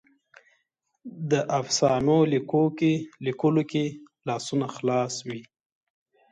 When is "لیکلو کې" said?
3.27-3.83